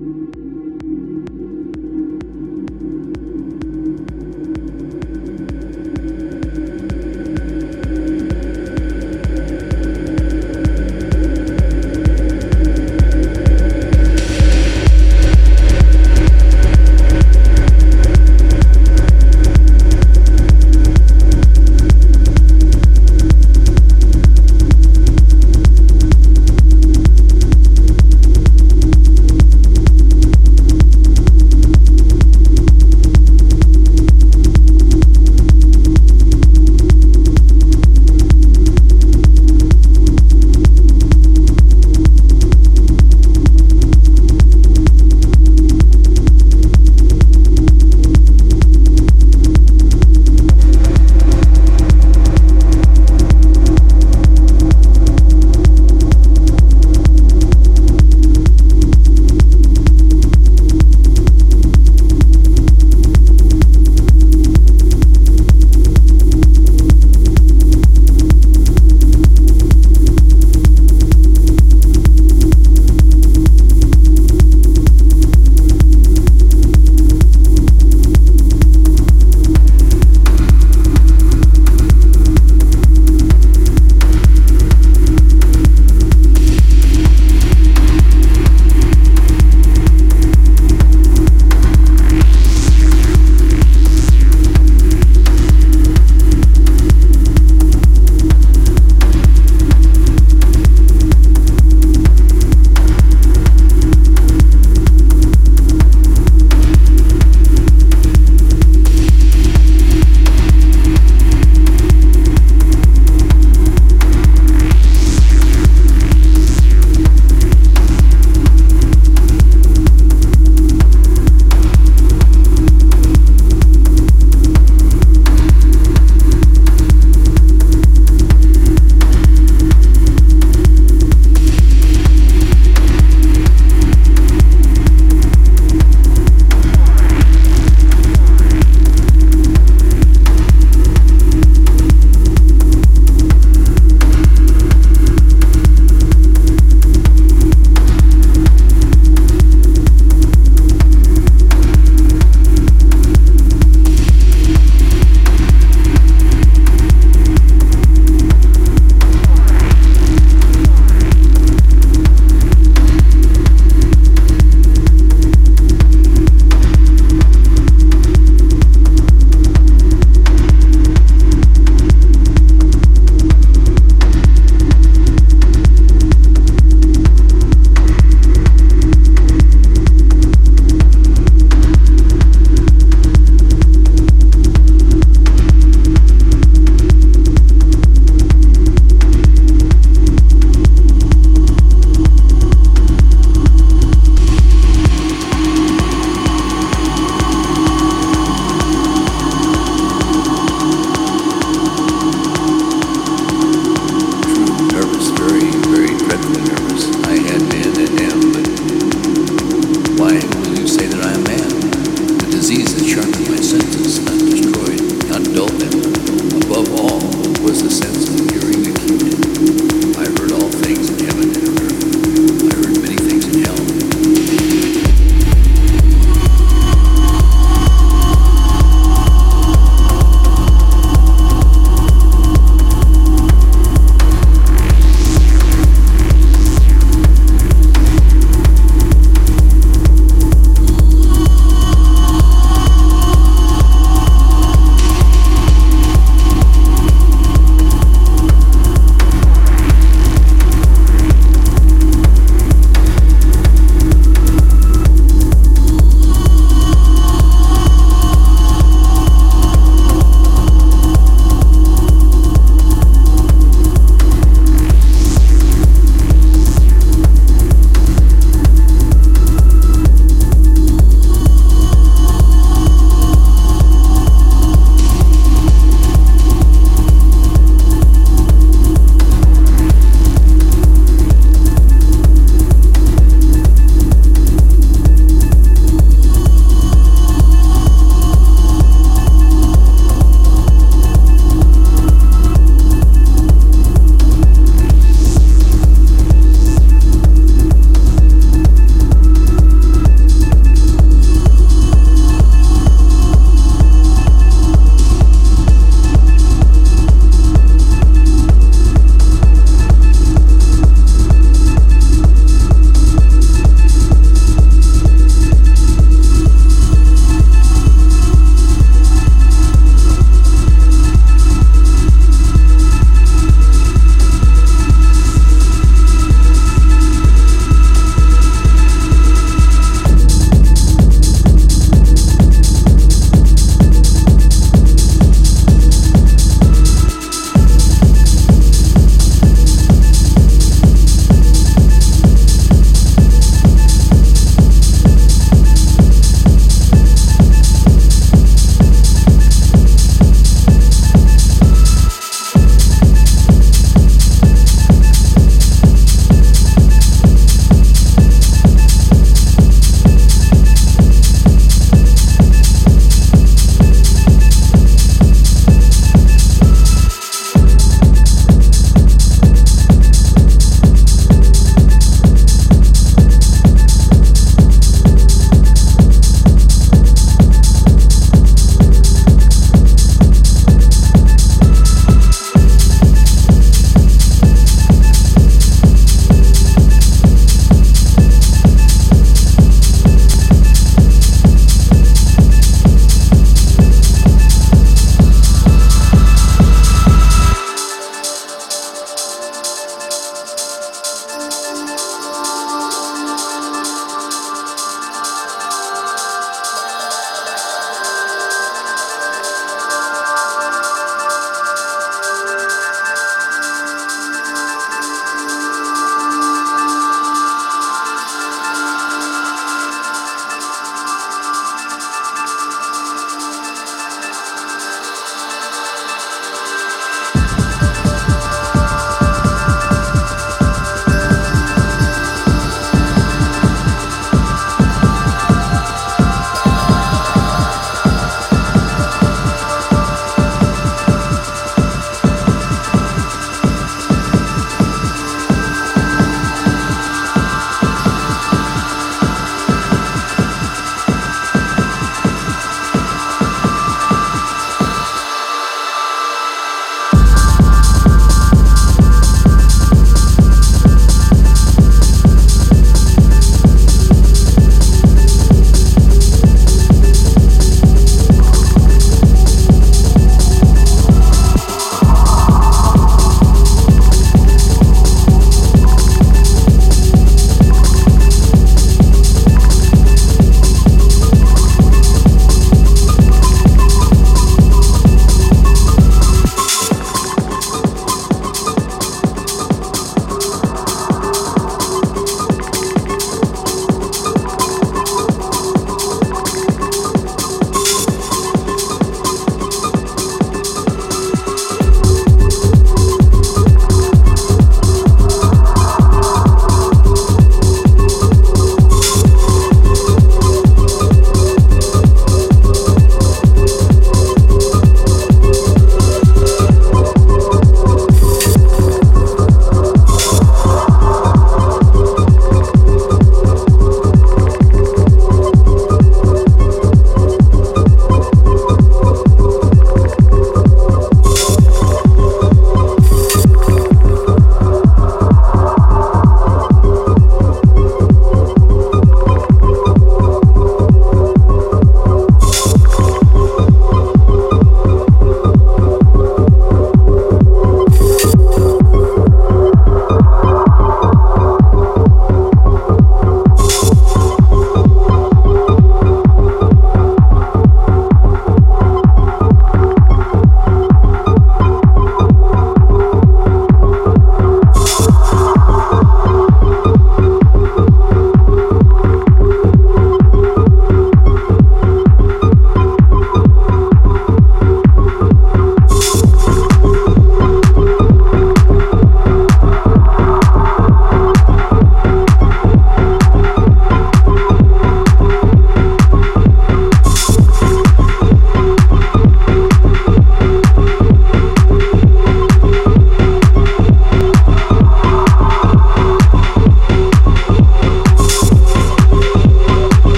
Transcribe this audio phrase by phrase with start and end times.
[0.00, 0.47] you.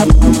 [0.00, 0.40] You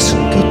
[0.00, 0.49] cosas que